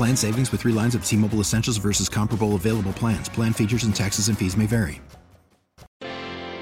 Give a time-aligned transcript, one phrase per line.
[0.00, 3.28] Plan savings with three lines of T Mobile Essentials versus comparable available plans.
[3.28, 5.02] Plan features and taxes and fees may vary.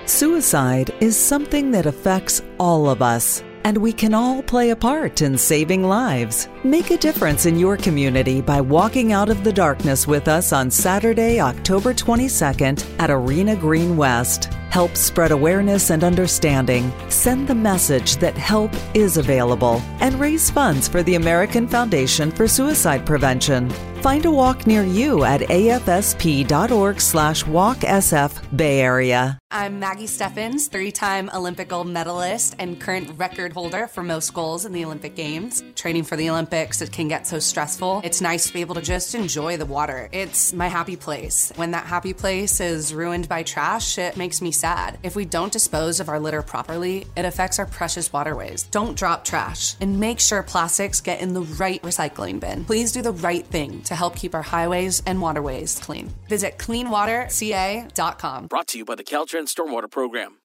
[0.06, 5.22] Suicide is something that affects all of us, and we can all play a part
[5.22, 6.48] in saving lives.
[6.64, 10.69] Make a difference in your community by walking out of the darkness with us on
[10.69, 14.50] Saturday, October 22nd at Arena Green West.
[14.79, 16.93] Help spread awareness and understanding.
[17.09, 22.47] Send the message that help is available and raise funds for the American Foundation for
[22.47, 23.70] Suicide Prevention.
[24.01, 29.39] Find a walk near you at afsp.org slash walksf Bay Area.
[29.51, 34.73] I'm Maggie Steffens, three-time Olympic gold medalist and current record holder for most goals in
[34.73, 35.65] the Olympic Games.
[35.75, 38.03] Training for the Olympics, it can get so stressful.
[38.05, 40.11] It's nice to be able to just enjoy the water.
[40.13, 41.51] It's my happy place.
[41.57, 44.99] When that happy place is ruined by trash, it makes me sad.
[45.03, 48.65] If we don't dispose of our litter properly, it affects our precious waterways.
[48.65, 52.67] Don't drop trash and make sure plastics get in the right recycling bin.
[52.67, 56.12] Please do the right thing to help keep our highways and waterways clean.
[56.28, 58.47] Visit cleanwaterca.com.
[58.47, 60.39] Brought to you by the Caltrans Stormwater Program.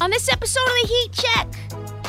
[0.00, 1.63] On this episode of the Heat Check,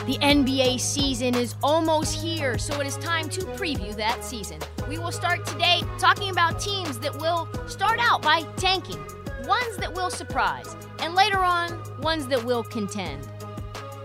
[0.05, 4.59] the NBA season is almost here, so it is time to preview that season.
[4.87, 9.03] We will start today talking about teams that will start out by tanking,
[9.47, 13.27] ones that will surprise, and later on, ones that will contend.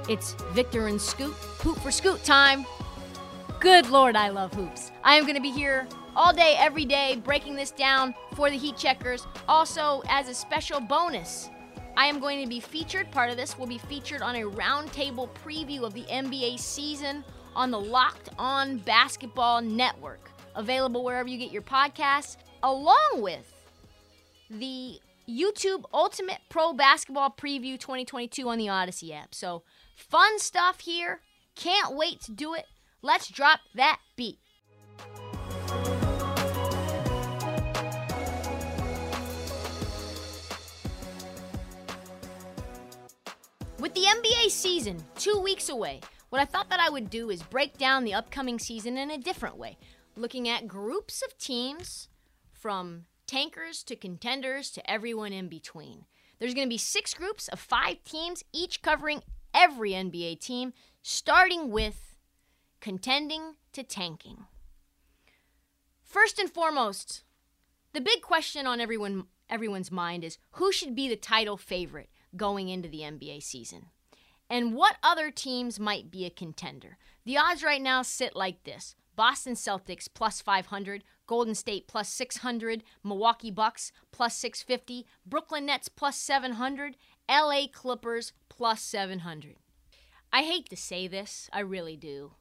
[0.08, 2.64] It's Victor and Scoot, Hoop for Scoot time.
[3.58, 4.92] Good Lord, I love hoops.
[5.04, 8.56] I am going to be here all day, every day, breaking this down for the
[8.56, 9.26] Heat Checkers.
[9.46, 11.50] Also, as a special bonus,
[11.96, 13.10] I am going to be featured.
[13.10, 17.24] Part of this will be featured on a roundtable preview of the NBA season
[17.54, 23.52] on the Locked On Basketball Network, available wherever you get your podcasts, along with
[24.50, 29.34] the YouTube Ultimate Pro Basketball Preview 2022 on the Odyssey app.
[29.34, 29.62] So,
[29.94, 31.20] fun stuff here.
[31.54, 32.66] Can't wait to do it.
[33.02, 34.38] Let's drop that beat.
[43.80, 47.42] With the NBA season two weeks away, what I thought that I would do is
[47.42, 49.78] break down the upcoming season in a different way,
[50.16, 52.08] looking at groups of teams
[52.52, 56.04] from tankers to contenders to everyone in between.
[56.38, 59.22] There's going to be six groups of five teams, each covering
[59.54, 62.16] every NBA team, starting with
[62.80, 64.44] contending to tanking.
[66.02, 67.24] First and foremost,
[67.94, 72.68] the big question on everyone everyone's mind is who should be the title favorite going
[72.68, 73.86] into the NBA season?
[74.48, 76.98] And what other teams might be a contender?
[77.24, 78.96] The odds right now sit like this.
[79.14, 86.16] Boston Celtics plus 500, Golden State plus 600, Milwaukee Bucks plus 650, Brooklyn Nets plus
[86.16, 86.96] 700,
[87.28, 89.56] LA Clippers plus 700.
[90.32, 92.32] I hate to say this, I really do.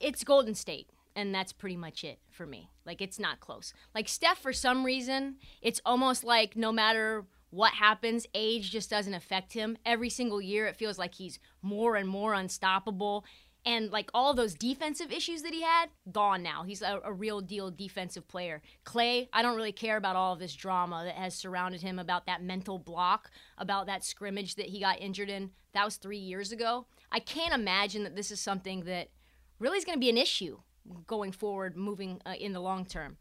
[0.00, 2.68] It's Golden State, and that's pretty much it for me.
[2.84, 3.72] Like, it's not close.
[3.94, 9.12] Like, Steph, for some reason, it's almost like no matter what happens, age just doesn't
[9.12, 9.76] affect him.
[9.84, 13.26] Every single year, it feels like he's more and more unstoppable.
[13.66, 16.64] And like all those defensive issues that he had, gone now.
[16.64, 18.62] He's a, a, real deal defensive player.
[18.84, 22.24] Clay, I don't really care about all of this drama that has surrounded him about
[22.24, 25.50] that mental block, about that scrimmage that he got injured in.
[25.74, 26.86] That was three years ago.
[27.12, 29.10] I can't imagine that this is something that
[29.58, 30.58] really is going to be an issue
[31.06, 33.18] going forward, moving uh, in the long term.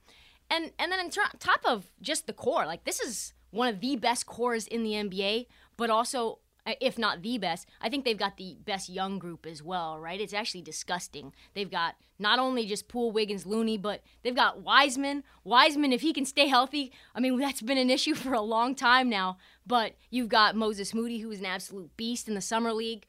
[0.50, 3.96] And and then on top of just the core, like this is one of the
[3.96, 6.40] best cores in the NBA, but also
[6.80, 10.22] if not the best, I think they've got the best young group as well, right?
[10.22, 11.34] It's actually disgusting.
[11.54, 15.24] They've got not only just Poole, Wiggins, Looney, but they've got Wiseman.
[15.44, 18.76] Wiseman, if he can stay healthy, I mean, that's been an issue for a long
[18.76, 19.38] time now.
[19.66, 23.06] But you've got Moses Moody, who is an absolute beast in the summer league.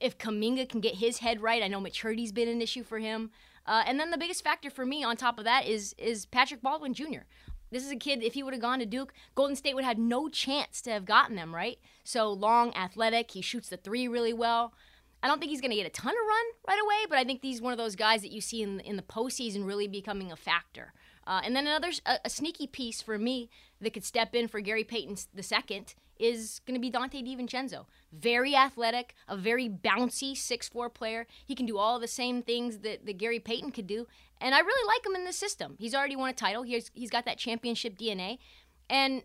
[0.00, 3.30] If Kuminga can get his head right, I know maturity's been an issue for him.
[3.66, 6.62] Uh, and then the biggest factor for me on top of that is is Patrick
[6.62, 7.24] Baldwin Jr.
[7.70, 9.96] This is a kid, if he would have gone to Duke, Golden State would have
[9.96, 11.78] had no chance to have gotten them, right?
[12.04, 14.72] So long, athletic, he shoots the three really well.
[15.22, 17.24] I don't think he's going to get a ton of run right away, but I
[17.24, 20.30] think he's one of those guys that you see in, in the postseason really becoming
[20.30, 20.92] a factor.
[21.26, 23.50] Uh, and then another a, a, sneaky piece for me
[23.80, 27.84] that could step in for Gary Payton the second is going to be Donte DiVincenzo.
[28.12, 31.26] Very athletic, a very bouncy six-four player.
[31.44, 34.06] He can do all the same things that, that Gary Payton could do.
[34.40, 35.76] And I really like him in this system.
[35.78, 36.62] He's already won a title.
[36.62, 38.38] He's, he's got that championship DNA.
[38.88, 39.22] And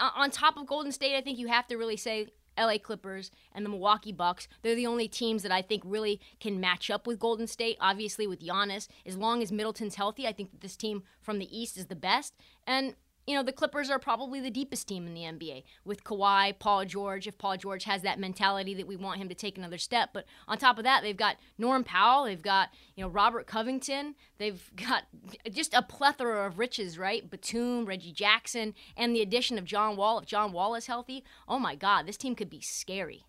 [0.00, 2.28] on top of Golden State, I think you have to really say
[2.58, 4.48] LA Clippers and the Milwaukee Bucks.
[4.62, 7.76] They're the only teams that I think really can match up with Golden State.
[7.80, 11.56] Obviously, with Giannis, as long as Middleton's healthy, I think that this team from the
[11.56, 12.34] East is the best.
[12.66, 12.94] And
[13.28, 16.86] you know, the Clippers are probably the deepest team in the NBA with Kawhi, Paul
[16.86, 20.10] George, if Paul George has that mentality that we want him to take another step.
[20.14, 24.14] But on top of that, they've got Norm Powell, they've got, you know, Robert Covington,
[24.38, 25.04] they've got
[25.52, 27.28] just a plethora of riches, right?
[27.28, 30.20] Batum, Reggie Jackson, and the addition of John Wall.
[30.20, 33.26] If John Wall is healthy, oh my God, this team could be scary.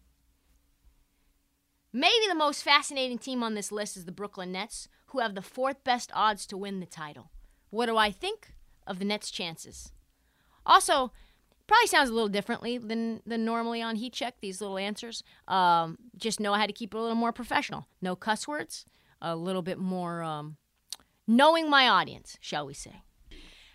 [1.92, 5.42] Maybe the most fascinating team on this list is the Brooklyn Nets, who have the
[5.42, 7.32] fourth best odds to win the title.
[7.70, 8.54] What do I think?
[8.90, 9.94] Of the Nets' chances.
[10.66, 11.14] Also,
[11.68, 15.24] probably sounds a little differently than, than normally on Heat Check, these little answers.
[15.48, 17.88] Um, just know I had to keep it a little more professional.
[18.02, 18.86] No cuss words,
[19.22, 20.58] a little bit more um,
[21.28, 23.04] knowing my audience, shall we say.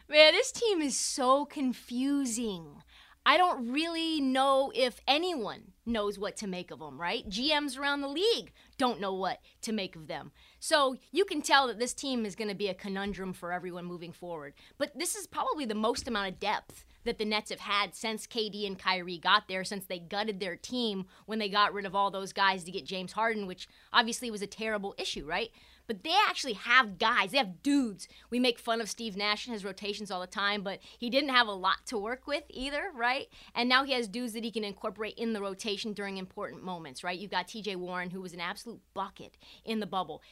[0.08, 2.82] Man, this team is so confusing.
[3.24, 7.26] I don't really know if anyone knows what to make of them, right?
[7.28, 10.32] GMs around the league don't know what to make of them.
[10.64, 13.84] So you can tell that this team is going to be a conundrum for everyone
[13.84, 14.54] moving forward.
[14.78, 18.26] But this is probably the most amount of depth that the Nets have had since
[18.26, 21.94] KD and Kyrie got there, since they gutted their team when they got rid of
[21.94, 25.50] all those guys to get James Harden, which obviously was a terrible issue, right?
[25.86, 27.30] but they actually have guys.
[27.30, 28.08] They have dudes.
[28.30, 31.30] We make fun of Steve Nash and his rotations all the time, but he didn't
[31.30, 33.28] have a lot to work with either, right?
[33.54, 37.04] And now he has dudes that he can incorporate in the rotation during important moments,
[37.04, 37.18] right?
[37.18, 40.22] You've got TJ Warren, who was an absolute bucket in the bubble.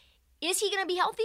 [0.42, 1.22] Is he going to be healthy?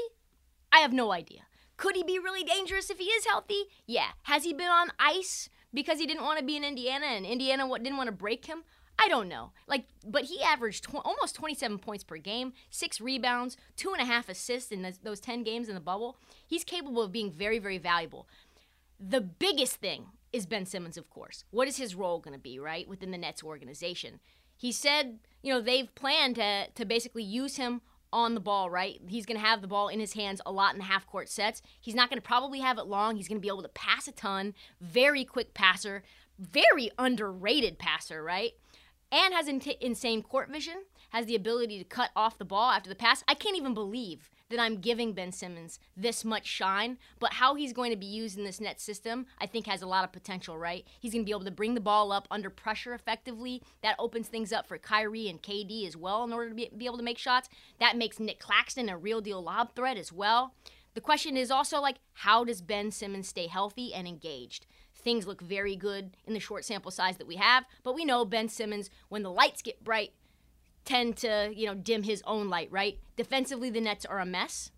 [0.72, 1.42] I have no idea.
[1.76, 3.64] Could he be really dangerous if he is healthy?
[3.88, 4.10] Yeah.
[4.24, 7.68] Has he been on ice because he didn't want to be in Indiana and Indiana
[7.80, 8.64] didn't want to break him?
[9.00, 9.52] I don't know.
[9.68, 14.06] Like, but he averaged tw- almost 27 points per game, six rebounds, two and a
[14.06, 16.18] half assists in those, those 10 games in the bubble.
[16.48, 18.28] He's capable of being very, very valuable.
[19.00, 21.44] The biggest thing is Ben Simmons, of course.
[21.52, 24.20] What is his role going to be, right, within the Nets organization?
[24.56, 27.82] He said, you know, they've planned to, to basically use him
[28.14, 29.00] on the ball, right?
[29.08, 31.30] He's going to have the ball in his hands a lot in the half court
[31.30, 31.62] sets.
[31.80, 33.16] He's not going to probably have it long.
[33.16, 34.54] He's going to be able to pass a ton.
[34.82, 36.04] Very quick passer,
[36.40, 38.54] very underrated passer, right?
[39.12, 42.90] and has in- insane court vision, has the ability to cut off the ball after
[42.90, 43.24] the pass.
[43.28, 47.74] I can't even believe that I'm giving Ben Simmons this much shine, but how he's
[47.74, 50.58] going to be used in this net system, I think has a lot of potential,
[50.58, 50.86] right?
[51.00, 53.62] He's going to be able to bring the ball up under pressure effectively.
[53.84, 56.86] That opens things up for Kyrie and KD as well in order to be, be
[56.86, 57.50] able to make shots.
[57.80, 60.54] That makes Nic Claxton a real deal lob threat as well.
[60.94, 64.66] The question is also like, how does Ben Simmons stay healthy and engaged?
[65.08, 67.64] things look very good in the short sample size that we have.
[67.82, 70.12] But we know Ben Simmons, when the lights get bright,
[70.88, 73.00] tend to, you know, dim his own light, right?
[73.16, 74.72] Defensively, the Nets are a mess.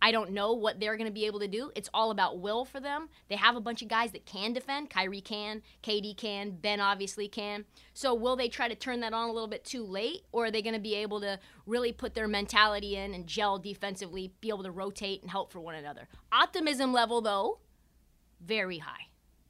[0.00, 1.72] I don't know what they're going to be able to do.
[1.74, 3.08] It's all about will for them.
[3.28, 4.90] They have a bunch of guys that can defend.
[4.90, 7.64] Kyrie can, KD can, Ben obviously can.
[7.94, 10.50] So will they try to turn that on a little bit too late, or are
[10.50, 14.50] they going to be able to really put their mentality in and gel defensively, be
[14.50, 16.08] able to rotate and help for one another?
[16.30, 17.60] Optimism level, though,
[18.40, 19.06] very high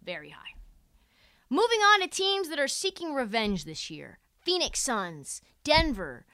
[0.07, 0.55] very high.
[1.51, 6.25] Moving on to teams that are seeking revenge this year Phoenix Suns, Denver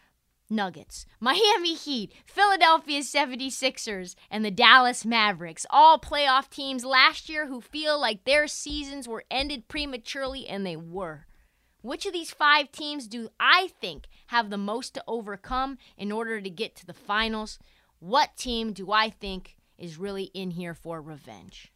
[0.50, 5.64] Nuggets, Miami Heat, Philadelphia 76ers, and the Dallas Mavericks.
[5.70, 10.76] All playoff teams last year who feel like their seasons were ended prematurely, and they
[10.76, 11.24] were.
[11.80, 16.38] Which of these five teams do I think have the most to overcome in order
[16.38, 17.58] to get to the finals?
[17.98, 21.72] What team do I think is really in here for revenge?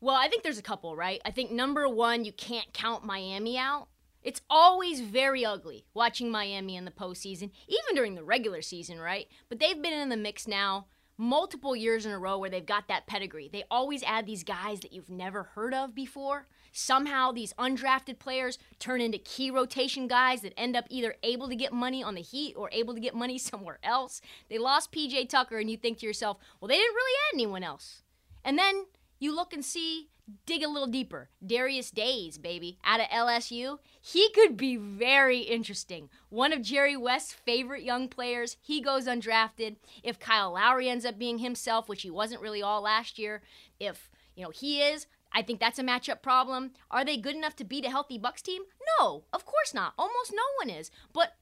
[0.00, 1.20] Well, I think there's a couple, right?
[1.24, 3.86] I think number one, you can't count Miami out.
[4.24, 9.28] It's always very ugly watching Miami in the postseason, even during the regular season, right?
[9.50, 12.88] But they've been in the mix now multiple years in a row where they've got
[12.88, 13.48] that pedigree.
[13.52, 16.46] They always add these guys that you've never heard of before.
[16.72, 21.54] Somehow these undrafted players turn into key rotation guys that end up either able to
[21.54, 24.20] get money on the Heat or able to get money somewhere else.
[24.48, 27.62] They lost PJ Tucker, and you think to yourself, well, they didn't really add anyone
[27.62, 28.02] else.
[28.44, 28.86] And then
[29.20, 30.08] you look and see
[30.46, 31.30] dig a little deeper.
[31.44, 33.78] Darius Days, baby, out of LSU.
[34.00, 36.08] He could be very interesting.
[36.28, 38.56] One of Jerry West's favorite young players.
[38.60, 39.76] He goes undrafted.
[40.02, 43.42] If Kyle Lowry ends up being himself, which he wasn't really all last year,
[43.78, 46.72] if you know he is, I think that's a matchup problem.
[46.90, 48.62] Are they good enough to beat a healthy Bucks team?
[48.98, 49.94] No, of course not.
[49.98, 50.90] Almost no one is.
[51.12, 51.34] But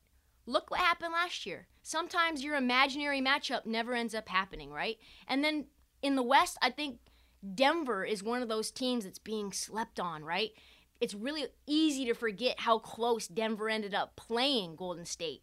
[0.46, 1.68] look what happened last year.
[1.82, 4.96] Sometimes your imaginary matchup never ends up happening, right?
[5.28, 5.66] And then
[6.00, 6.98] in the West, I think
[7.54, 10.50] Denver is one of those teams that's being slept on, right?
[11.00, 15.42] It's really easy to forget how close Denver ended up playing Golden State.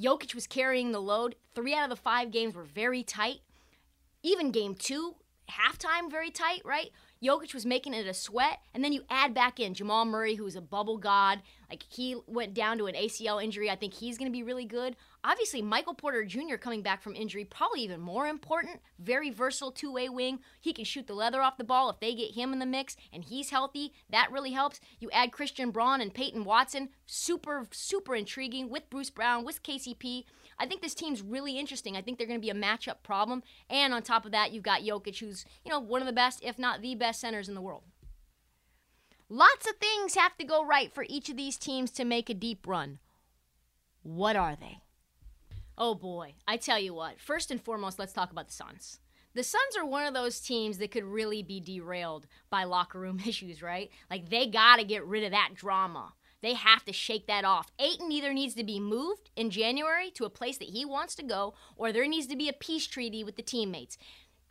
[0.00, 1.36] Jokic was carrying the load.
[1.54, 3.40] Three out of the five games were very tight.
[4.22, 5.14] Even game two,
[5.50, 6.90] halftime, very tight, right?
[7.22, 10.46] Jokic was making it a sweat, and then you add back in Jamal Murray, who
[10.46, 11.42] is a bubble god.
[11.68, 13.70] Like he went down to an ACL injury.
[13.70, 14.96] I think he's going to be really good.
[15.28, 16.56] Obviously, Michael Porter Jr.
[16.56, 18.80] coming back from injury, probably even more important.
[18.98, 20.38] Very versatile two way wing.
[20.58, 22.96] He can shoot the leather off the ball if they get him in the mix
[23.12, 23.92] and he's healthy.
[24.08, 24.80] That really helps.
[25.00, 26.88] You add Christian Braun and Peyton Watson.
[27.04, 30.24] Super, super intriguing with Bruce Brown, with KCP.
[30.58, 31.94] I think this team's really interesting.
[31.94, 33.42] I think they're going to be a matchup problem.
[33.68, 36.42] And on top of that, you've got Jokic, who's, you know, one of the best,
[36.42, 37.82] if not the best centers in the world.
[39.28, 42.34] Lots of things have to go right for each of these teams to make a
[42.34, 42.98] deep run.
[44.02, 44.78] What are they?
[45.80, 47.20] Oh boy, I tell you what.
[47.20, 48.98] First and foremost, let's talk about the Suns.
[49.34, 53.20] The Suns are one of those teams that could really be derailed by locker room
[53.26, 53.88] issues, right?
[54.10, 56.14] Like they got to get rid of that drama.
[56.42, 57.70] They have to shake that off.
[57.78, 61.22] Ayton either needs to be moved in January to a place that he wants to
[61.22, 63.98] go, or there needs to be a peace treaty with the teammates.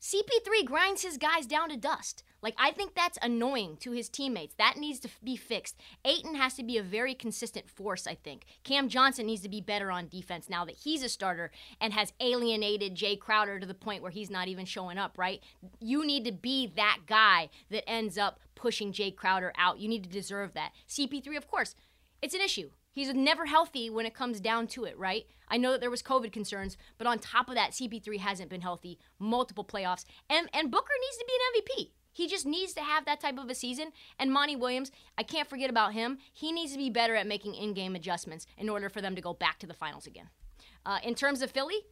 [0.02, 2.24] CP3 grinds his guys down to dust.
[2.42, 4.56] Like, I think that's annoying to his teammates.
[4.56, 5.76] That needs to be fixed.
[6.06, 8.46] Ayton has to be a very consistent force, I think.
[8.64, 11.52] Cam Johnson needs to be better on defense now that he's a starter
[11.82, 15.42] and has alienated Jae Crowder to the point where he's not even showing up, right?
[15.80, 19.80] You need to be that guy that ends up pushing Jae Crowder out.
[19.80, 20.72] You need to deserve that.
[20.88, 21.76] CP3, of course,
[22.22, 22.70] it's an issue.
[22.92, 25.28] He's never healthy when it comes down to it, right?
[25.50, 28.62] I know that there was COVID concerns, but on top of that, CP3 hasn't been
[28.62, 31.92] healthy multiple playoffs, and and Booker needs to be an MVP.
[32.18, 33.92] He just needs to have that type of a season.
[34.18, 36.18] And Monty Williams, I can't forget about him.
[36.34, 39.36] He needs to be better at making in-game adjustments in order for them to go
[39.36, 40.30] back to the finals again.
[40.84, 41.86] Uh, in terms of Philly,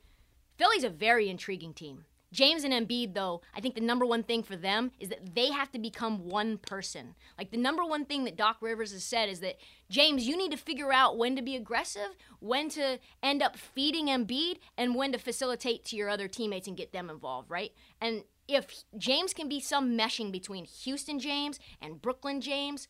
[0.57, 2.05] Philly's a very intriguing team.
[2.31, 5.51] James and Embiid, though, I think the number one thing for them is that they
[5.51, 7.13] have to become one person.
[7.37, 9.57] Like the number one thing that Doc Rivers has said is that
[9.91, 14.07] James, you need to figure out when to be aggressive, when to end up feeding
[14.07, 17.71] Embiid, and when to facilitate to your other teammates and get them involved, right?
[18.01, 22.87] And if James can be some meshing between Houston James and Brooklyn James,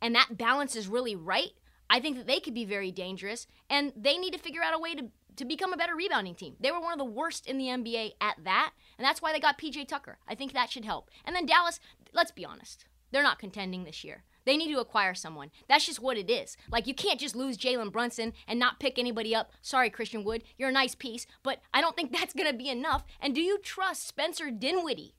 [0.00, 1.52] and that balance is really right,
[1.90, 3.46] I think that they could be very dangerous.
[3.70, 6.56] And they need to figure out a way to to become a better rebounding team.
[6.58, 9.38] They were one of the worst in the NBA at that, and that's why they
[9.38, 10.18] got PJ Tucker.
[10.26, 11.10] I think that should help.
[11.24, 11.78] And then Dallas,
[12.12, 14.24] let's be honest, they're not contending this year.
[14.48, 15.50] They need to acquire someone.
[15.68, 16.56] That's just what it is.
[16.70, 19.52] Like, you can't just lose Jalen Brunson and not pick anybody up.
[19.60, 20.42] Sorry, Christian Wood.
[20.56, 23.04] You're a nice piece, but I don't think that's going to be enough.
[23.20, 25.14] And do you trust Spencer Dinwiddie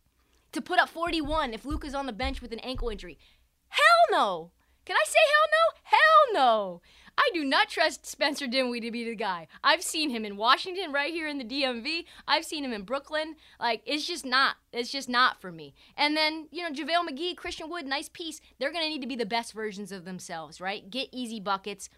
[0.51, 3.19] to put up 41 if Luka's on the bench with an ankle injury?
[3.67, 4.51] Hell no!
[4.83, 5.79] Can I say hell no?
[5.83, 6.81] Hell no!
[7.19, 9.47] I do not trust Spencer Dinwiddie to be the guy.
[9.61, 12.05] I've seen him in Washington, right here in the DMV.
[12.25, 13.35] I've seen him in Brooklyn.
[13.59, 14.55] Like, it's just not.
[14.71, 15.73] It's just not for me.
[15.97, 18.39] And then, you know, JaVale McGee, Christian Wood, nice piece.
[18.57, 20.89] They're to need to be the best versions of themselves, right?
[20.89, 21.89] Get easy buckets.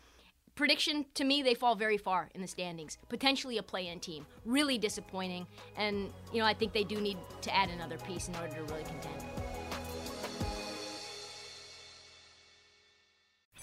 [0.55, 2.97] Prediction to me, they fall very far in the standings.
[3.07, 4.25] Potentially a play in team.
[4.43, 5.45] Really disappointing.
[5.77, 8.63] And, you know, I think they do need to add another piece in order to
[8.63, 9.40] really contend.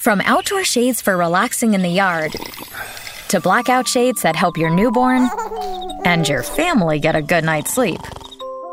[0.08, 2.34] From outdoor shades for relaxing in the yard
[3.28, 5.28] to blackout shades that help your newborn
[6.06, 8.00] and your family get a good night's sleep,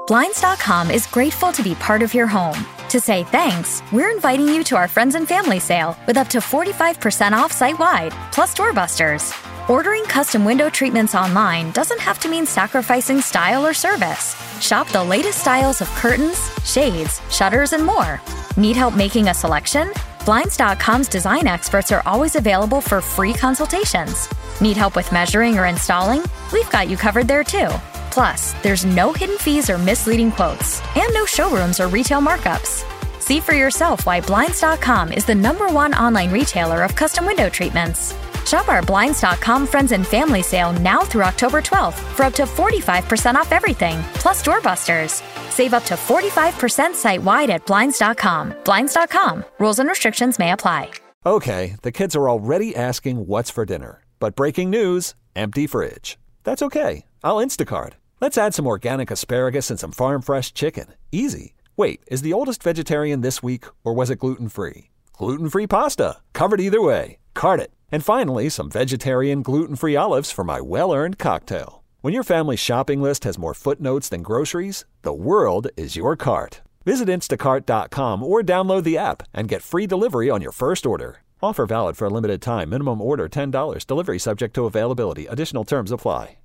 [0.08, 2.66] Blinds.com is grateful to be part of your home.
[2.88, 6.38] To say thanks, we're inviting you to our Friends and Family Sale with up to
[6.38, 9.34] 45% off site wide, plus doorbusters.
[9.70, 14.38] Ordering custom window treatments online doesn't have to mean sacrificing style or service.
[14.62, 18.22] Shop the latest styles of curtains, shades, shutters, and more.
[18.56, 19.92] Need help making a selection?
[20.26, 24.28] Blinds.com's design experts are always available for free consultations.
[24.60, 26.26] Need help with measuring or installing?
[26.52, 27.70] We've got you covered there too.
[28.10, 32.84] Plus, there's no hidden fees or misleading quotes, and no showrooms or retail markups.
[33.22, 38.14] See for yourself why Blinds.com is the number one online retailer of custom window treatments.
[38.46, 43.36] Shop our Blinds.com friends and family sale now through October 12th for up to 45%
[43.36, 45.24] off everything, plus doorbusters.
[45.50, 48.54] Save up to 45% site wide at Blinds.com.
[48.64, 49.46] Blinds.com.
[49.60, 50.92] Rules and restrictions may apply.
[51.26, 54.04] Okay, the kids are already asking what's for dinner.
[54.20, 56.18] But breaking news empty fridge.
[56.44, 57.06] That's okay.
[57.24, 57.94] I'll Instacart.
[58.22, 60.94] Let's add some organic asparagus and some farm fresh chicken.
[61.12, 61.56] Easy.
[61.76, 64.92] Wait, is the oldest vegetarian this week, or was it gluten free?
[65.14, 67.18] Gluten free pasta, covered either way.
[67.34, 67.72] Cart it.
[67.96, 71.82] And finally, some vegetarian gluten free olives for my well earned cocktail.
[72.02, 76.60] When your family's shopping list has more footnotes than groceries, the world is your cart.
[76.84, 81.22] Visit instacart.com or download the app and get free delivery on your first order.
[81.42, 82.72] Offer valid for a limited time.
[82.72, 83.88] Minimum order $10.
[83.88, 85.26] Delivery subject to availability.
[85.28, 86.36] Additional terms apply.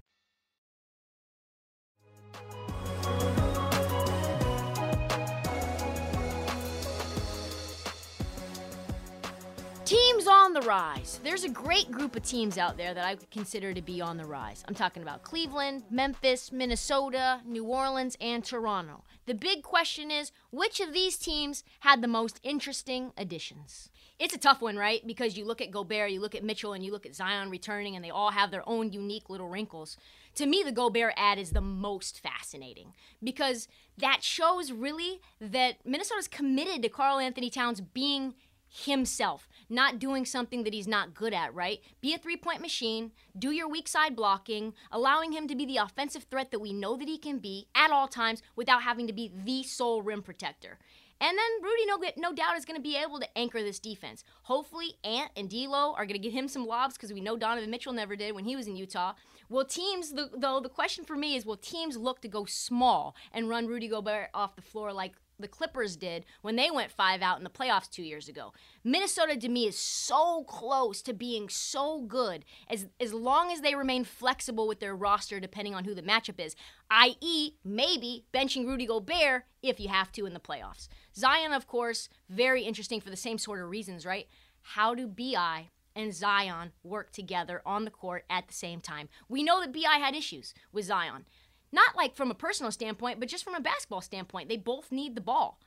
[9.91, 11.19] Teams on the rise.
[11.25, 14.25] There's a great group of teams out there that I consider to be on the
[14.25, 14.63] rise.
[14.69, 19.03] I'm talking about Cleveland, Memphis, Minnesota, New Orleans, and Toronto.
[19.27, 23.91] The big question is which of these teams had the most interesting additions?
[24.21, 25.05] It's a tough one, right?
[25.05, 27.97] Because you look at Gobert, you look at Mitchell, and you look at Zion returning,
[27.97, 29.97] and they all have their own unique little wrinkles.
[30.37, 32.93] To me, the Gobert ad is the most fascinating
[33.25, 33.67] because
[33.99, 38.35] that shows really that Minnesota's committed to Karl Anthony Towns being
[38.71, 41.81] himself, not doing something that he's not good at, right?
[42.01, 45.79] Be a three point machine, do your weak side blocking, allowing him to be the
[45.79, 49.13] offensive threat that we know that he can be at all times without having to
[49.13, 50.79] be the sole rim protector.
[51.23, 54.25] And then Rudy, no, no doubt, is going to be able to anchor this defense.
[54.45, 57.71] Hopefully, Ant and D'Lo are going to get him some lobs because we know Donovan
[57.71, 59.13] Mitchell never did when he was in Utah.
[59.51, 63.51] Will teams, though, the question for me is, will teams look to go small and
[63.51, 67.39] run Rudy Gobert off the floor like the Clippers did when they went five out
[67.39, 68.53] in the playoffs two years ago.
[68.85, 73.75] Minnesota to me is so close to being so good as as long as they
[73.75, 76.55] remain flexible with their roster depending on who the matchup is,
[76.91, 80.89] i.e., maybe benching Rudy Gobert if you have to in the playoffs.
[81.15, 84.27] Zion, of course, very interesting for the same sort of reasons, right?
[84.63, 89.09] How do BI and Zion work together on the court at the same time?
[89.29, 91.27] We know that BI had issues with Zion.
[91.73, 94.49] Not like from a personal standpoint, but just from a basketball standpoint.
[94.49, 95.59] They both need the ball.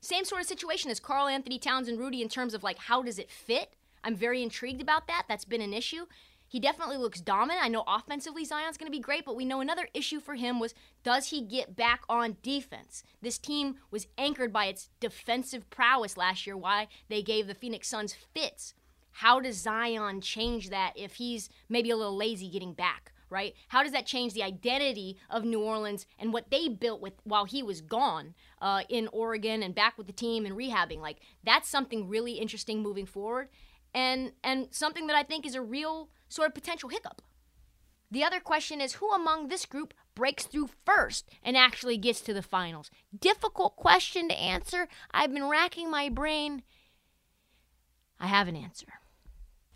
[0.00, 3.02] Same sort of situation as Karl Anthony Towns and Rudy in terms of like how
[3.02, 3.74] does it fit?
[4.02, 5.24] I'm very intrigued about that.
[5.28, 6.06] That's been an issue.
[6.48, 7.64] He definitely looks dominant.
[7.64, 10.58] I know offensively Zion's going to be great, but we know another issue for him
[10.58, 13.04] was does he get back on defense?
[13.22, 17.86] This team was anchored by its defensive prowess last year, why they gave the Phoenix
[17.86, 18.74] Suns fits.
[19.12, 23.12] How does Zion change that if he's maybe a little lazy getting back?
[23.30, 23.54] Right?
[23.68, 27.44] How does that change the identity of New Orleans and what they built with while
[27.44, 31.00] he was gone uh, in Oregon and back with the team and rehabbing?
[31.00, 33.48] Like that's something really interesting moving forward,
[33.94, 37.22] and and something that I think is a real sort of potential hiccup.
[38.10, 42.34] The other question is who among this group breaks through first and actually gets to
[42.34, 42.90] the finals?
[43.16, 44.88] Difficult question to answer.
[45.12, 46.62] I've been racking my brain.
[48.18, 48.99] I have an answer.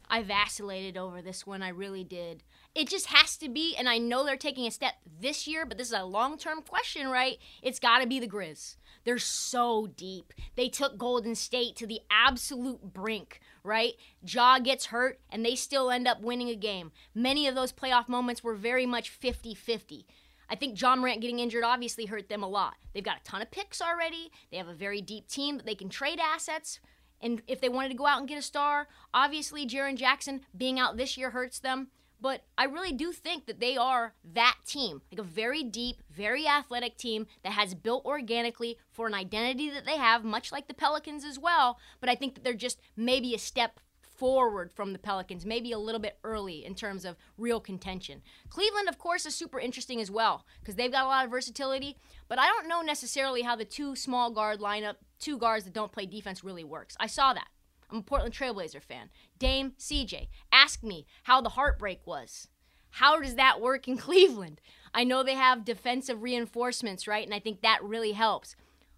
[0.08, 2.42] I vacillated over this one, I really did.
[2.74, 5.78] It just has to be, and I know they're taking a step this year, but
[5.78, 7.38] this is a long term question, right?
[7.62, 8.76] It's got to be the Grizz.
[9.04, 10.32] They're so deep.
[10.56, 13.94] They took Golden State to the absolute brink, right?
[14.26, 16.90] Ja gets hurt, and they still end up winning a game.
[17.14, 20.06] Many of those playoff moments were very much 50 50.
[20.48, 22.74] I think Ja Morant getting injured obviously hurt them a lot.
[22.92, 24.30] They've got a ton of picks already.
[24.50, 26.80] They have a very deep team that they can trade assets.
[27.20, 30.78] And if they wanted to go out and get a star, obviously Jaren Jackson being
[30.78, 31.88] out this year hurts them.
[32.20, 36.46] But I really do think that they are that team, like a very deep, very
[36.46, 40.74] athletic team that has built organically for an identity that they have, much like the
[40.74, 41.78] Pelicans as well.
[42.00, 43.78] But I think that they're just maybe a step
[44.16, 48.22] forward from the Pelicans, maybe a little bit early in terms of real contention.
[48.48, 51.96] Cleveland, of course, is super interesting as well because they've got a lot of versatility,
[52.28, 55.92] but I don't know necessarily how the two small guard lineup, two guards that don't
[55.92, 56.96] play defense, really works.
[57.00, 57.48] I saw that.
[57.90, 59.10] I'm a Portland Trailblazer fan.
[59.38, 62.48] Dame CJ, ask me how the heartbreak was.
[62.90, 64.60] How does that work in Cleveland?
[64.92, 67.24] I know they have defensive reinforcements, right?
[67.24, 68.54] And I think that really helps.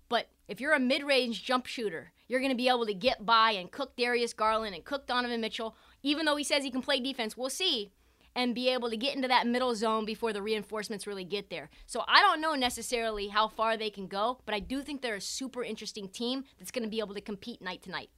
[0.08, 3.24] But if you're a mid range jump shooter, you're going to be able to get
[3.24, 6.82] by and cook Darius Garland and cook Donovan Mitchell, even though he says he can
[6.82, 7.36] play defense.
[7.36, 7.92] We'll see.
[8.34, 11.70] And be able to get into that middle zone before the reinforcements really get there.
[11.86, 15.14] So I don't know necessarily how far they can go, but I do think they're
[15.14, 18.10] a super interesting team that's going to be able to compete night to night.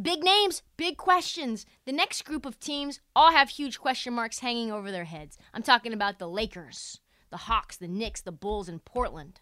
[0.00, 1.64] Big names, big questions.
[1.84, 5.38] The next group of teams all have huge question marks hanging over their heads.
[5.54, 9.40] I'm talking about the Lakers, the Hawks, the Knicks, the Bulls, and Portland.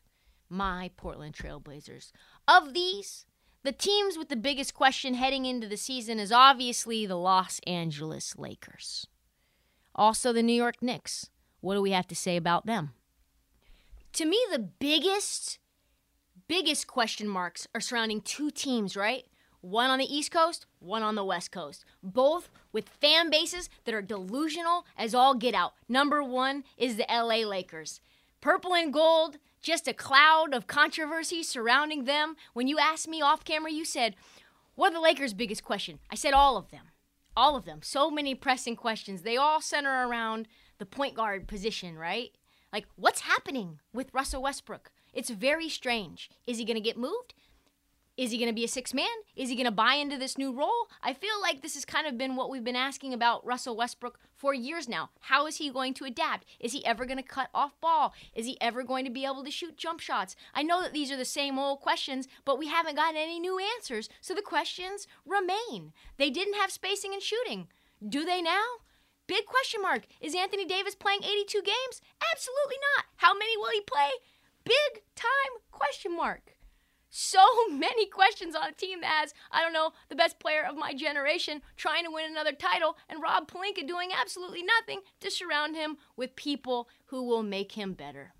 [0.48, 2.12] My Portland Trailblazers.
[2.46, 3.26] Of these,
[3.62, 8.36] the teams with the biggest question heading into the season is obviously the Los Angeles
[8.36, 9.06] Lakers.
[9.94, 11.30] Also, the New York Knicks.
[11.60, 12.92] What do we have to say about them?
[14.12, 15.58] To me, the biggest,
[16.48, 19.24] biggest question marks are surrounding two teams, right?
[19.66, 21.84] one on the East Coast, one on the West Coast.
[22.02, 25.74] Both with fan bases that are delusional as all get out.
[25.88, 28.00] Number one is the LA Lakers.
[28.40, 32.36] Purple and gold just a cloud of controversy surrounding them.
[32.52, 34.14] When you asked me off camera, you said,
[34.76, 35.98] What are the Lakers' biggest question?
[36.08, 36.92] I said all of them.
[37.36, 37.80] All of them.
[37.82, 39.22] So many pressing questions.
[39.22, 40.46] They all center around
[40.78, 42.30] the point guard position, right?
[42.72, 44.92] Like, what's happening with Russell Westbrook?
[45.12, 46.30] It's very strange.
[46.46, 47.34] Is he going to get moved?
[48.16, 49.06] Is he going to be a six man?
[49.34, 50.88] Is he going to buy into this new role?
[51.02, 54.18] I feel like this has kind of been what we've been asking about Russell Westbrook
[54.34, 55.10] for years now.
[55.20, 56.46] How is he going to adapt?
[56.58, 58.14] Is he ever going to cut off ball?
[58.34, 60.34] Is he ever going to be able to shoot jump shots?
[60.54, 63.58] I know that these are the same old questions, but we haven't gotten any new
[63.76, 65.92] answers, so the questions remain.
[66.16, 67.68] They didn't have spacing and shooting.
[68.06, 68.64] Do they now?
[69.26, 70.06] Big question mark.
[70.22, 72.00] Is Anthony Davis playing 82 games?
[72.32, 73.04] Absolutely not.
[73.16, 74.08] How many will he play?
[74.64, 76.55] Big time question mark
[77.16, 80.76] so many questions on a team that has, I don't know, the best player of
[80.76, 85.76] my generation trying to win another title, and Rob Pelinka doing absolutely nothing to surround
[85.76, 88.34] him with people who will make him better.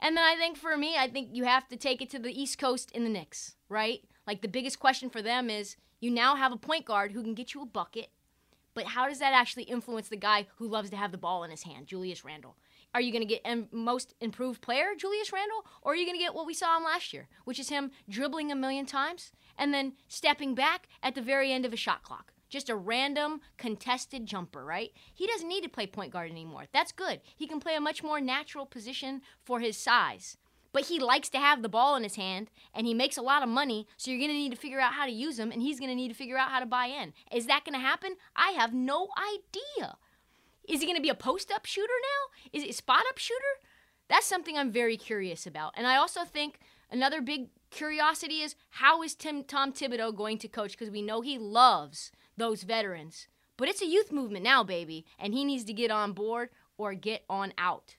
[0.00, 2.40] And then I think for me, I think you have to take it to the
[2.40, 4.00] East Coast in the Knicks, right?
[4.26, 7.34] Like the biggest question for them is you now have a point guard who can
[7.34, 8.08] get you a bucket,
[8.74, 11.50] but how does that actually influence the guy who loves to have the ball in
[11.50, 12.56] his hand, Julius Randle?
[12.96, 16.24] Are you going to get most improved player, Julius Randle, or are you going to
[16.24, 19.74] get what we saw him last year, which is him dribbling a million times and
[19.74, 22.32] then stepping back at the very end of a shot clock?
[22.48, 24.92] Just a random contested jumper, right?
[25.12, 26.68] He doesn't need to play point guard anymore.
[26.72, 27.20] That's good.
[27.36, 30.38] He can play a much more natural position for his size.
[30.72, 33.42] But he likes to have the ball in his hand and he makes a lot
[33.42, 35.60] of money, so you're going to need to figure out how to use him and
[35.60, 37.12] he's going to need to figure out how to buy in.
[37.30, 38.16] Is that going to happen?
[38.34, 39.98] I have no idea.
[40.68, 42.50] Is he going to be a post up shooter now?
[42.52, 43.42] Is it a spot up shooter?
[44.08, 45.74] That's something I'm very curious about.
[45.76, 46.58] And I also think
[46.90, 50.72] another big curiosity is how is Tim Tom Thibodeau going to coach?
[50.72, 53.28] Because we know he loves those veterans.
[53.56, 56.94] But it's a youth movement now, baby, and he needs to get on board or
[56.94, 57.96] get on out.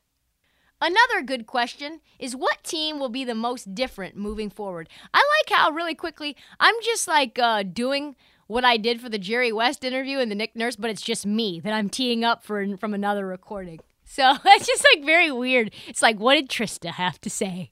[0.79, 4.87] Another good question is what team will be the most different moving forward?
[5.11, 8.15] I like how really quickly I'm just like uh, doing
[8.47, 11.25] what I did for the Jerry West interview and the Nick Nurse, but it's just
[11.25, 13.79] me that I'm teeing up for from another recording.
[14.05, 15.73] So it's just like very weird.
[15.87, 17.71] It's like, what did Trista have to say?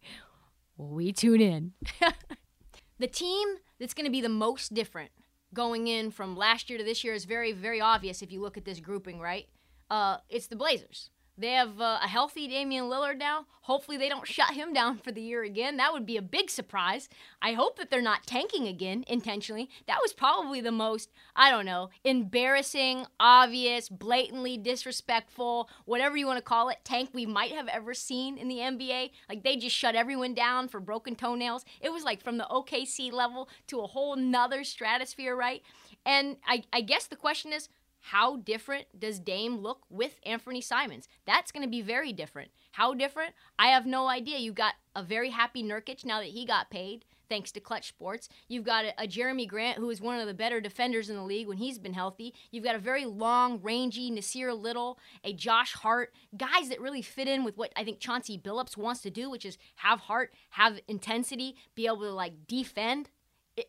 [0.77, 1.73] We tune in.
[2.99, 3.47] the team
[3.79, 5.11] that's going to be the most different
[5.53, 8.57] going in from last year to this year is very, very obvious if you look
[8.57, 9.47] at this grouping, right?
[9.89, 11.09] Uh, it's the Blazers.
[11.37, 13.45] They have uh, a healthy Damian Lillard now.
[13.61, 15.77] Hopefully, they don't shut him down for the year again.
[15.77, 17.09] That would be a big surprise.
[17.41, 19.69] I hope that they're not tanking again intentionally.
[19.87, 26.37] That was probably the most, I don't know, embarrassing, obvious, blatantly disrespectful, whatever you want
[26.37, 29.11] to call it, tank we might have ever seen in the NBA.
[29.27, 31.65] Like, they just shut everyone down for broken toenails.
[31.81, 35.61] It was like from the OKC level to a whole nother stratosphere, right?
[36.05, 37.67] And I, I guess the question is,
[38.11, 41.07] how different does Dame look with Anthony Simons?
[41.25, 42.51] That's going to be very different.
[42.73, 43.33] How different?
[43.57, 44.37] I have no idea.
[44.37, 48.29] You got a very happy Nurkic now that he got paid, thanks to Clutch Sports.
[48.47, 51.23] You've got a, a, Jerami Grant, who is one of the better defenders in the
[51.23, 52.35] league when he's been healthy.
[52.51, 57.27] You've got a very long, rangy Nassir Little, a Josh Hart, guys that really fit
[57.27, 60.79] in with what I think Chauncey Billups wants to do, which is have heart, have
[60.87, 63.09] intensity, be able to like defend.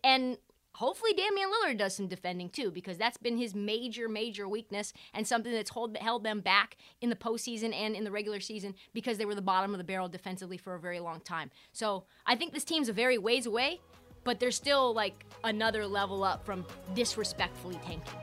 [0.04, 0.36] And
[0.76, 5.26] hopefully Damian Lillard does some defending too, because that's been his major, major weakness and
[5.26, 9.16] something that's hold, held them back in the postseason and in the regular season because
[9.16, 11.50] they were the bottom of the barrel defensively for a very long time.
[11.72, 13.80] So I think this team's a very ways away,
[14.22, 18.20] but they're still like another level up from disrespectfully tanking.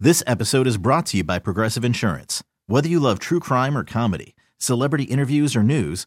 [0.00, 2.42] This episode is brought to you by Progressive Insurance.
[2.66, 6.06] Whether you love true crime or comedy, celebrity interviews or news,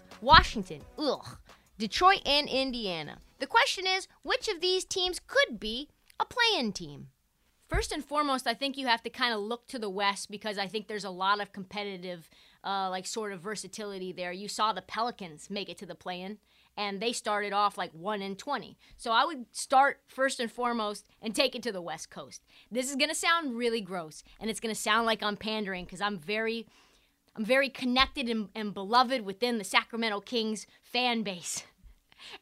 [0.21, 1.37] Washington, ugh,
[1.79, 3.17] Detroit, and Indiana.
[3.39, 7.07] The question is, which of these teams could be a play-in team?
[7.67, 10.57] First and foremost, I think you have to kind of look to the West because
[10.57, 12.29] I think there's a lot of competitive,
[12.63, 14.31] uh, like sort of versatility there.
[14.31, 16.37] You saw the Pelicans make it to the play-in
[16.77, 18.77] and they started off like 1 in 20.
[18.97, 22.43] So I would start first and foremost and take it to the West Coast.
[22.69, 25.85] This is going to sound really gross and it's going to sound like I'm pandering
[25.85, 26.67] cuz I'm very
[27.35, 31.63] I'm very connected and, and beloved within the Sacramento Kings fan base.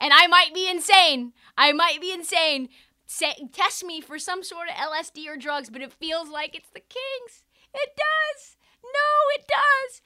[0.01, 1.31] And I might be insane.
[1.57, 2.67] I might be insane.
[3.05, 6.69] Say, test me for some sort of LSD or drugs, but it feels like it's
[6.73, 7.43] the Kings.
[7.73, 8.57] It does.
[8.83, 10.01] No, it does.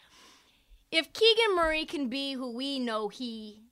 [0.92, 3.64] If Keegan Murray can be who we know he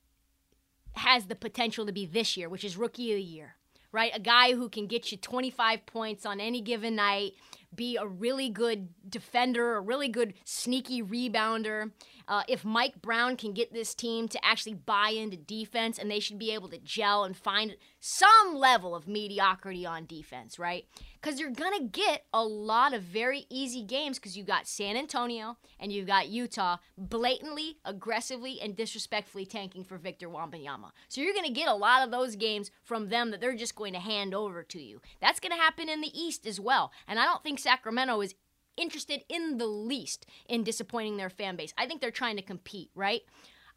[0.95, 3.56] has the potential to be this year, which is rookie of the year,
[3.91, 4.12] right?
[4.15, 7.34] A guy who can get you 25 points on any given night,
[7.76, 11.92] be a really good defender, a really good sneaky rebounder.
[12.28, 16.20] Uh, if Mike Brown can get this team to actually buy into defense and they
[16.20, 20.86] should be able to gel and find some level of mediocrity on defense, right?
[21.22, 24.98] Because you're going to get a lot of very easy games because you've got San
[24.98, 30.92] Antonio and you've got Utah blatantly, aggressively, and disrespectfully tanking for Victor Wembanyama.
[31.10, 33.76] So you're going to get a lot of those games from them that they're just
[33.76, 35.00] going to hand over to you.
[35.20, 36.92] That's going to happen in the East as well.
[37.08, 38.34] And I don't think Sacramento is
[38.78, 41.74] interested in the least in disappointing their fan base.
[41.78, 43.22] I think they're trying to compete, right?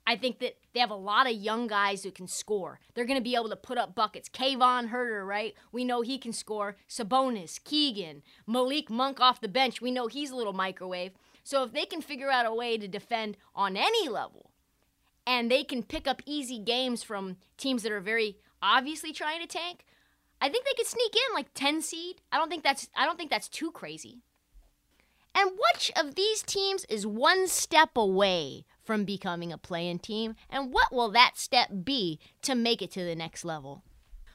[0.07, 2.79] I think that they have a lot of young guys who can score.
[2.95, 4.29] They're going to be able to put up buckets.
[4.29, 5.55] Kevin Huerter, right?
[5.73, 6.77] We know he can score.
[6.89, 9.81] Sabonis, Keegan, Malik Monk off the bench.
[9.81, 11.13] We know he's a little microwave.
[11.43, 14.51] So if they can figure out a way to defend on any level,
[15.27, 19.47] and they can pick up easy games from teams that are very obviously trying to
[19.47, 19.85] tank,
[20.41, 22.21] I think they could sneak in like 10 seed.
[22.31, 24.21] I don't think that's I don't think that's too crazy.
[25.35, 30.73] And which of these teams is one step away from becoming a play-in team and
[30.73, 33.83] what will that step be to make it to the next level?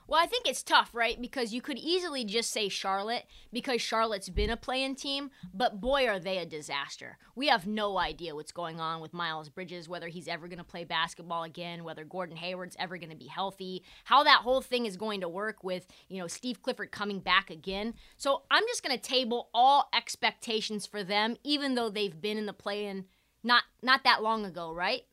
[0.10, 1.22] Well, I think it's tough, right?
[1.22, 6.08] Because you could easily just say Charlotte because Charlotte's been a play-in team, but boy,
[6.08, 7.20] are they a disaster.
[7.36, 10.64] We have no idea what's going on with Miles Bridges, whether he's ever going to
[10.64, 14.88] play basketball again, whether Gordon Hayward's ever going to be healthy, how that whole thing
[14.88, 17.94] is going to work with, you know, Steve Clifford coming back again.
[18.18, 22.48] So I'm just going to table all expectations for them, even though they've been in
[22.48, 23.06] the play-in
[23.44, 25.04] not not that long ago, right?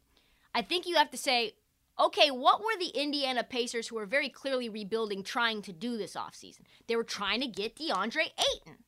[0.55, 1.55] I think you have to say
[1.99, 6.15] okay, what were the Indiana Pacers, who are very clearly rebuilding, trying to do this
[6.15, 6.61] offseason?
[6.87, 8.85] They were trying to get DeAndre Ayton.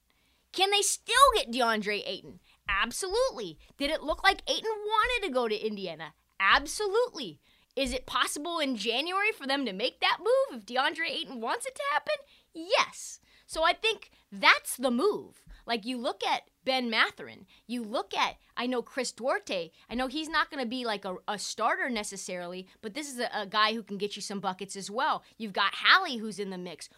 [0.52, 2.40] Can they still get DeAndre Ayton?
[2.68, 3.58] Absolutely.
[3.76, 6.14] Did it look like Ayton wanted to go to Indiana?
[6.40, 7.40] Absolutely.
[7.76, 11.66] Is it possible in January for them to make that move if DeAndre Ayton wants
[11.66, 12.14] it to happen?
[12.52, 13.20] Yes.
[13.46, 15.42] So I think that's the move.
[15.64, 20.06] Like you look at Ben Mathurin, you look at, I know Chris Duarte, I know
[20.06, 23.46] he's not going to be like a, a, starter necessarily, but this is a, a
[23.46, 25.22] guy who can get you some buckets as well.
[25.38, 26.90] You've got Hallie who's in the mix.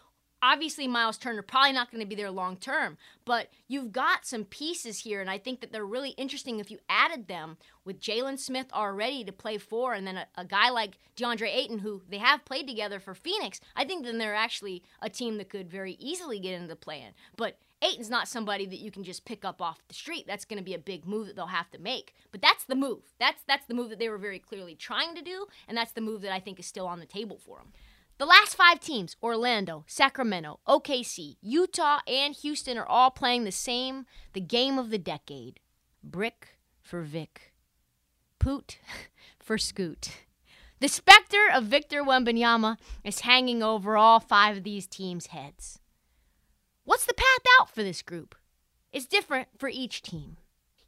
[0.43, 4.45] Obviously, Miles Turner probably not going to be there long term, but you've got some
[4.45, 8.41] pieces here, and I think that they're really interesting if you added them with Jalen
[8.41, 12.19] Smith already to play four, and then a, a, guy like DeAndre Ayton, who they
[12.19, 13.61] have played together for Phoenix.
[13.77, 17.03] I think then they're actually a team that could very easily get into the play
[17.03, 17.13] in.
[17.37, 20.25] But Ayton's not somebody that you can just pick up off the street.
[20.27, 22.15] That's going to be a big move that they'll have to make.
[22.31, 23.03] But that's the move.
[23.19, 26.01] That's that's the move that they were very clearly trying to do, and that's the
[26.01, 27.73] move that I think is still on the table for them.
[28.19, 34.05] The last five teams, Orlando, Sacramento, OKC, Utah, and Houston, are all playing the same,
[34.35, 35.59] the game of the decade.
[36.05, 37.55] Brick for Vic.
[38.39, 38.79] Poot
[39.39, 40.11] for Scoot.
[40.81, 45.80] The specter of Victor Wembanyama is hanging over all five of these teams' heads.
[46.85, 48.35] What's the path out for this group?
[48.93, 50.37] It's different for each team.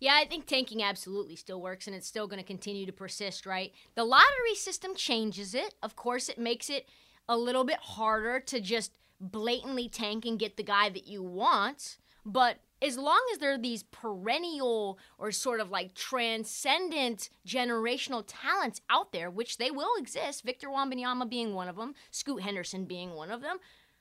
[0.00, 3.46] Yeah, I think tanking absolutely still works and it's still going to continue to persist,
[3.46, 3.72] right?
[3.94, 5.74] The lottery system changes it.
[5.83, 6.88] Of course, it makes it
[7.28, 11.98] a little bit harder to just blatantly tank and get the guy that you want,
[12.26, 18.81] but as long as there are these perennial or sort of like transcendent generational talents
[18.90, 23.14] out there, which they will exist, Victor Wembanyama being one of them, Scoot Henderson being
[23.14, 23.59] one of them,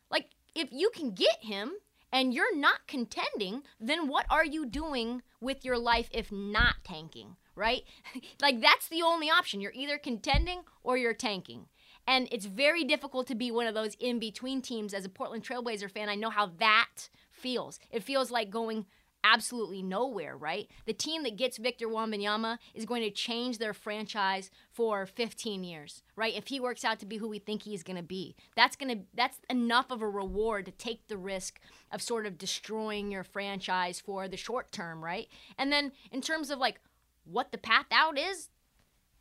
[0.10, 1.74] like if you can get him
[2.12, 7.36] and you're not contending, then what are you doing with your life if not tanking,
[7.56, 7.84] right?
[8.42, 9.62] like that's the only option.
[9.62, 11.68] You're either contending or you're tanking.
[12.08, 15.44] And it's very difficult to be one of those in between teams as a Portland
[15.44, 16.10] Trailblazer fan.
[16.10, 17.80] I know how that feels.
[17.92, 18.86] It feels like going
[19.24, 20.70] absolutely nowhere, right?
[20.86, 26.04] The team that gets Victor Wembanyama is going to change their franchise for 15 years,
[26.16, 26.36] right?
[26.36, 28.36] If he works out to be who we think he's going to be.
[28.56, 31.60] That's going to that's enough of a reward to take the risk
[31.92, 35.28] of sort of destroying your franchise for the short term, right?
[35.58, 36.80] And then in terms of like
[37.24, 38.50] what the path out is,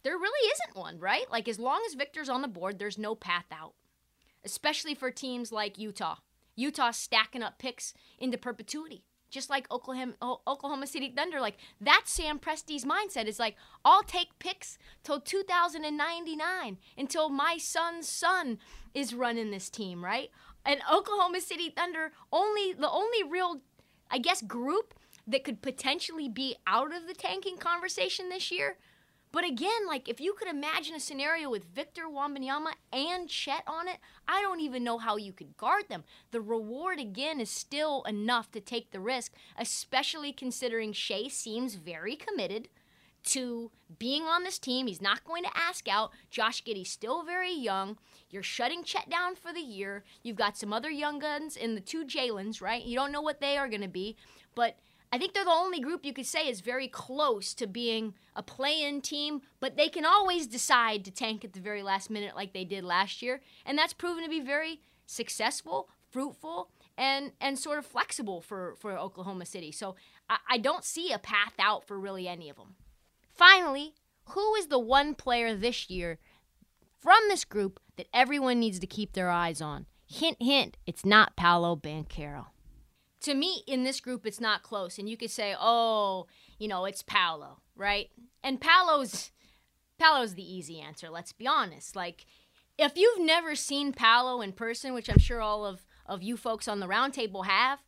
[0.03, 1.31] there really isn't one, right?
[1.31, 3.75] Like as long as Victor's on the board, there's no path out.
[4.45, 6.17] Especially for teams like Utah.
[6.57, 10.15] Utah stacking up picks into perpetuity just like Oklahoma,
[10.47, 11.41] Oklahoma City Thunder.
[11.41, 13.27] Like that's Sam Presti's mindset.
[13.27, 18.59] It's like I'll take picks till 2099 until my son's son
[18.95, 20.31] is running this team, right?
[20.65, 23.61] And Oklahoma City Thunder only the only real,
[24.11, 24.95] I guess, group
[25.27, 28.77] that could potentially be out of the tanking conversation this year
[29.33, 33.89] but again, like if you could imagine a scenario with Victor Wembanyama and Chet on
[33.89, 36.05] it, I don't even know how you could guard them.
[36.31, 42.17] The reward again is still enough to take the risk, especially considering Shai seems very
[42.17, 42.69] committed
[43.23, 44.87] to being on this team.
[44.87, 46.11] He's not going to ask out.
[46.31, 47.99] Josh Giddey's still very young.
[48.31, 50.05] You're shutting Chet down for the year.
[50.23, 52.83] You've got some other young guns in the two Jalen's, right?
[52.83, 54.17] You don't know what they are going to be,
[54.55, 54.77] but
[55.13, 58.43] I think they're the only group you could say is very close to being a
[58.43, 62.37] play in team, but they can always decide to tank at the very last minute
[62.37, 63.41] like they did last year.
[63.67, 68.97] And that's proven to be very successful, fruitful, and, and sort of flexible for, for
[68.97, 69.73] Oklahoma City.
[69.73, 69.97] So
[70.29, 72.77] I, I don't see a path out for really any of them.
[73.33, 73.95] Finally,
[74.27, 76.21] who is the one player this year
[77.01, 79.87] from this group that everyone needs to keep their eyes on?
[80.07, 82.47] Hint, hint, it's not Paolo Banchero
[83.21, 84.99] to me in this group it's not close.
[84.99, 86.27] And you could say oh
[86.59, 88.11] you know it's paolo right?
[88.43, 89.31] And paolo's
[89.99, 91.97] paolo's the easy answer let's be honest.
[91.97, 92.27] Like
[92.79, 96.67] if you've never seen paolo in person which i'm sure all of, of you folks
[96.67, 97.81] on the roundtable have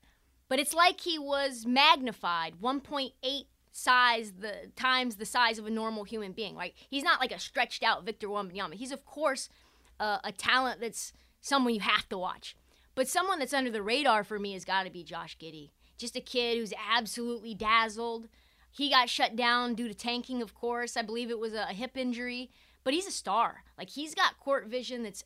[0.49, 3.13] but it's like he was magnified 1.8
[3.73, 6.55] size the times the size of a normal human being.
[6.55, 8.75] Right he's not like a stretched out victor wembanyama.
[8.75, 9.49] He's of course
[9.99, 12.55] uh, a talent that's someone you have to watch
[12.95, 15.71] but someone that's under the radar for me has got to be Josh Giddey.
[15.99, 18.29] Just a kid who's absolutely dazzled.
[18.71, 20.97] He got shut down due to tanking, of course.
[20.97, 22.51] I believe it was a hip injury,
[22.85, 23.65] but he's a star.
[23.77, 25.25] Like he's got court vision that's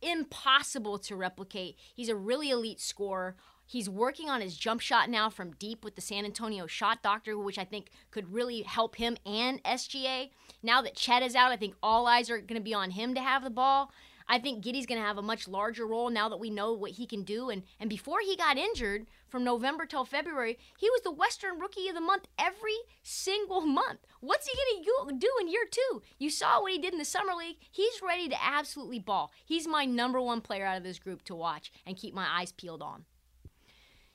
[0.00, 1.76] impossible to replicate.
[1.94, 3.36] He's a really elite scorer.
[3.68, 7.36] He's working on his jump shot now from deep with the San Antonio shot doctor,
[7.36, 10.30] which I think could really help him and SGA.
[10.62, 13.14] Now that Chet is out, I think all eyes are going to be on him
[13.14, 13.90] to have the ball.
[14.28, 16.92] I think Giddey's going to have a much larger role now that we know what
[16.92, 17.50] he can do.
[17.50, 21.88] And, and before he got injured, from November till February, he was the Western Rookie
[21.88, 24.00] of the Month every single month.
[24.20, 26.02] What's he going to do in year two?
[26.18, 27.56] You saw what he did in the Summer League.
[27.70, 29.32] He's ready to absolutely ball.
[29.44, 32.52] He's my number one player out of this group to watch and keep my eyes
[32.52, 33.04] peeled on.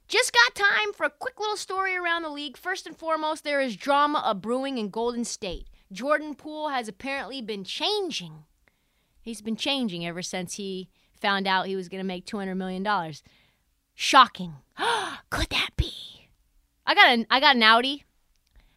[0.07, 2.57] Just got time for a quick little story around the league.
[2.57, 5.67] First and foremost, there is drama a brewing in Golden State.
[5.91, 8.45] Jordan Poole has apparently been changing
[9.21, 12.85] He's been changing ever since he found out he was going to make $200 million.
[13.93, 14.55] Shocking.
[15.29, 15.93] Could that be?
[16.85, 18.03] I got an I got an Audi,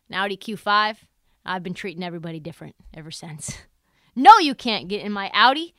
[0.08, 0.98] an Audi Q5.
[1.46, 3.58] I've been treating everybody different ever since.
[4.16, 5.74] no, you can't get in my Audi.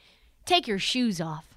[0.46, 1.56] Take your shoes off.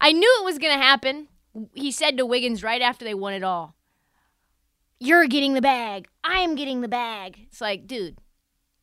[0.00, 1.28] I knew it was going to happen.
[1.74, 3.74] He said to Wiggins right after they won it all.
[4.98, 6.08] You're getting the bag.
[6.24, 7.46] I am getting the bag.
[7.48, 8.18] It's like, dude,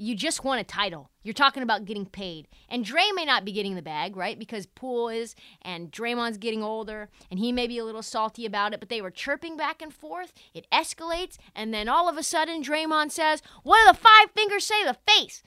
[0.01, 1.11] you just won a title.
[1.23, 2.47] You're talking about getting paid.
[2.69, 4.39] And Dre may not be getting the bag, right?
[4.39, 8.73] Because Poole is and Draymond's getting older and he may be a little salty about
[8.73, 10.33] it, but they were chirping back and forth.
[10.53, 14.65] It escalates, and then all of a sudden Draymond says, What do the five fingers
[14.65, 14.85] say?
[14.85, 15.43] The face.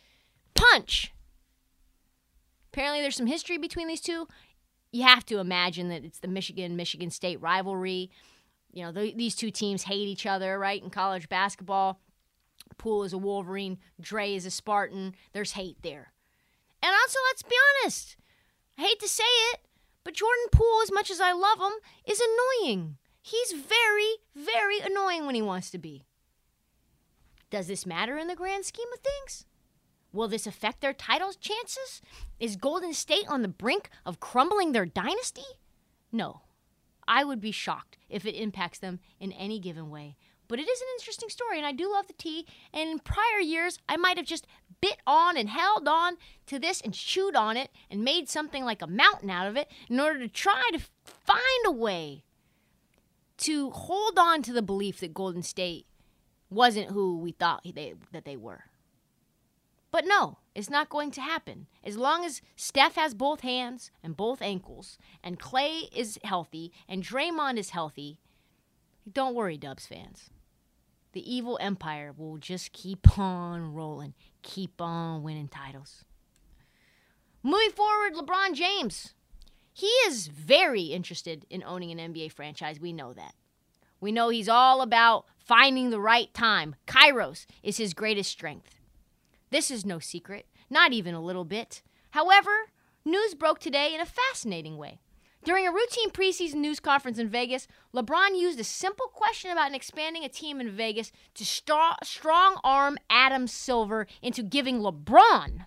[0.54, 1.14] Punch.
[2.72, 4.28] Apparently there's some history between these two.
[4.92, 8.10] You have to imagine that it's the Michigan Michigan State rivalry.
[8.70, 10.82] You know, the, these two teams hate each other, right?
[10.82, 11.98] In college basketball.
[12.78, 15.14] Poole is a Wolverine, Dre is a Spartan.
[15.32, 16.12] There's hate there.
[16.82, 18.16] And also, let's be honest.
[18.78, 19.60] I hate to say it,
[20.04, 21.72] but Jordan Poole, as much as I love him,
[22.04, 22.96] is annoying.
[23.20, 26.04] He's very, very annoying when he wants to be.
[27.50, 29.44] Does this matter in the grand scheme of things?
[30.12, 32.02] Will this affect their title chances?
[32.40, 35.44] Is Golden State on the brink of crumbling their dynasty?
[36.10, 36.42] No.
[37.06, 40.16] I would be shocked if it impacts them in any given way.
[40.52, 42.46] But it is an interesting story, and I do love the tea.
[42.74, 44.46] And in prior years, I might have just
[44.82, 48.82] bit on and held on to this and chewed on it and made something like
[48.82, 52.24] a mountain out of it in order to try to find a way
[53.38, 55.86] to hold on to the belief that Golden State
[56.50, 58.64] wasn't who we thought they, that they were.
[59.90, 61.66] But no, it's not going to happen.
[61.82, 67.02] As long as Steph has both hands and both ankles, and Clay is healthy, and
[67.02, 68.18] Draymond is healthy,
[69.10, 70.28] don't worry, Dubs fans.
[71.12, 76.04] The evil empire will just keep on rolling, keep on winning titles.
[77.42, 79.14] Moving forward, LeBron James.
[79.74, 82.80] He is very interested in owning an NBA franchise.
[82.80, 83.34] We know that.
[84.00, 86.76] We know he's all about finding the right time.
[86.86, 88.80] Kairos is his greatest strength.
[89.50, 91.82] This is no secret, not even a little bit.
[92.10, 92.50] However,
[93.04, 95.01] news broke today in a fascinating way.
[95.44, 100.24] During a routine preseason news conference in Vegas, LeBron used a simple question about expanding
[100.24, 105.66] a team in Vegas to strong arm Adam Silver into giving LeBron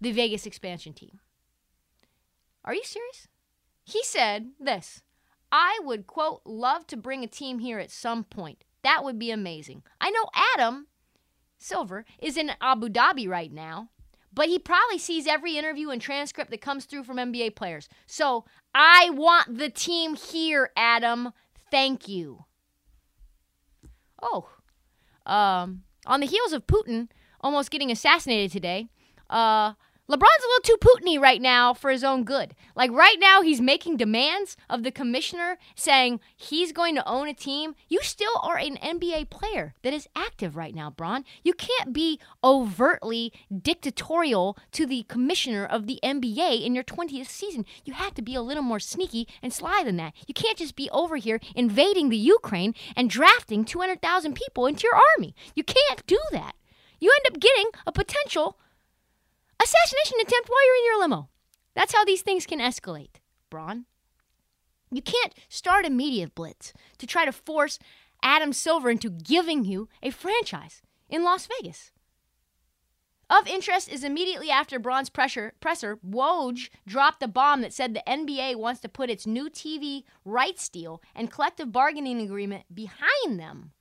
[0.00, 1.18] the Vegas expansion team.
[2.64, 3.26] Are you serious?
[3.82, 5.02] He said this
[5.50, 8.62] I would, quote, love to bring a team here at some point.
[8.82, 9.82] That would be amazing.
[10.00, 10.86] I know Adam
[11.58, 13.90] Silver is in Abu Dhabi right now,
[14.32, 17.88] but he probably sees every interview and transcript that comes through from NBA players.
[18.06, 21.32] So I want the team here, Adam.
[21.70, 22.44] Thank you.
[24.22, 24.48] Oh,
[25.26, 27.08] um, on the heels of Putin
[27.40, 28.88] almost getting assassinated today,
[29.30, 29.74] uh,
[30.10, 32.54] LeBron's a little too Putiny right now for his own good.
[32.74, 37.34] Like right now, he's making demands of the commissioner saying he's going to own a
[37.34, 37.74] team.
[37.88, 41.26] You still are an NBA player that is active right now, Bron.
[41.44, 47.66] You can't be overtly dictatorial to the commissioner of the NBA in your 20th season.
[47.84, 50.14] You have to be a little more sneaky and sly than that.
[50.26, 54.98] You can't just be over here invading the Ukraine and drafting 200,000 people into your
[55.18, 55.34] army.
[55.54, 56.54] You can't do that.
[56.98, 58.58] You end up getting a potential
[59.62, 61.28] assassination attempt while you're in your limo.
[61.74, 63.16] That's how these things can escalate,
[63.50, 63.86] Bron.
[64.90, 67.78] You can't start a media blitz to try to force
[68.22, 71.92] Adam Silver into giving you a franchise in Las Vegas.
[73.30, 78.02] Of interest is immediately after Bron's pressure, presser, Woj dropped a bomb that said the
[78.06, 83.72] NBA wants to put its new TV rights deal and collective bargaining agreement behind them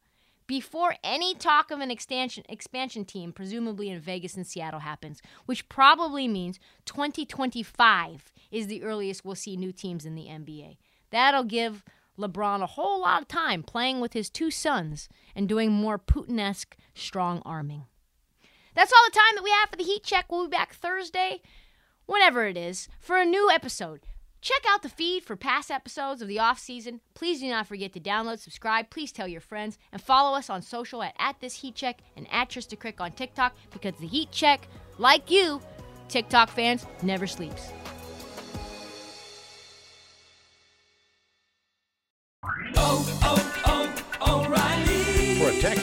[0.48, 5.68] before any talk of an expansion expansion team, presumably in Vegas and Seattle, happens, which
[5.70, 10.78] probably means 2025 is the earliest we'll see new teams in the NBA.
[11.12, 11.84] That'll give
[12.18, 16.76] LeBron a whole lot of time playing with his two sons and doing more Putin-esque
[16.96, 17.86] strong arming.
[18.74, 20.32] That's all the time that we have for the Heat Check.
[20.32, 21.42] We'll be back Thursday,
[22.06, 24.02] whenever it is, for a new episode.
[24.42, 27.02] Check out the feed for past episodes of the off season.
[27.16, 28.90] Please do not forget to download, subscribe.
[28.90, 32.28] Please tell your friends and follow us on social at, at this heat check and
[32.32, 34.68] at Trista Crick on TikTok because the heat check,
[35.00, 35.62] like you,
[36.08, 37.72] TikTok fans, never sleeps.